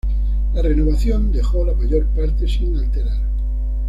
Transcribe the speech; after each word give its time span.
La 0.55 0.63
renovación 0.63 1.31
dejó 1.31 1.63
la 1.63 1.73
mayor 1.75 2.07
parte 2.07 2.47
sin 2.47 2.75
alterar. 2.75 3.19